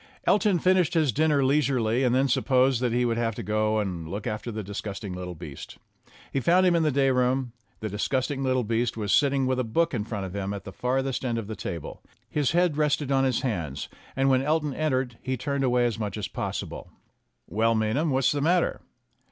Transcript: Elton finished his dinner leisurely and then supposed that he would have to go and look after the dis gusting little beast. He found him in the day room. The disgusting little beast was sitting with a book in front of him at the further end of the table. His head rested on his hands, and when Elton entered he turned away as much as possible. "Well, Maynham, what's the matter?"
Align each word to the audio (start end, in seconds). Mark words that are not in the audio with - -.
Elton 0.25 0.57
finished 0.57 0.95
his 0.95 1.11
dinner 1.11 1.45
leisurely 1.45 2.03
and 2.03 2.15
then 2.15 2.27
supposed 2.27 2.81
that 2.81 2.91
he 2.91 3.05
would 3.05 3.17
have 3.19 3.35
to 3.35 3.43
go 3.43 3.77
and 3.77 4.09
look 4.09 4.25
after 4.25 4.51
the 4.51 4.63
dis 4.63 4.81
gusting 4.81 5.13
little 5.13 5.35
beast. 5.35 5.77
He 6.33 6.39
found 6.39 6.65
him 6.65 6.75
in 6.75 6.81
the 6.81 6.91
day 6.91 7.11
room. 7.11 7.51
The 7.81 7.89
disgusting 7.89 8.41
little 8.41 8.63
beast 8.63 8.97
was 8.97 9.13
sitting 9.13 9.45
with 9.45 9.59
a 9.59 9.63
book 9.63 9.93
in 9.93 10.03
front 10.03 10.25
of 10.25 10.35
him 10.35 10.55
at 10.55 10.63
the 10.63 10.71
further 10.73 11.13
end 11.23 11.37
of 11.37 11.45
the 11.45 11.55
table. 11.55 12.01
His 12.27 12.53
head 12.53 12.77
rested 12.77 13.11
on 13.11 13.25
his 13.25 13.41
hands, 13.41 13.89
and 14.15 14.27
when 14.27 14.41
Elton 14.41 14.73
entered 14.73 15.19
he 15.21 15.37
turned 15.37 15.63
away 15.63 15.85
as 15.85 15.99
much 15.99 16.17
as 16.17 16.27
possible. 16.27 16.89
"Well, 17.45 17.75
Maynham, 17.75 18.09
what's 18.09 18.31
the 18.31 18.41
matter?" 18.41 18.81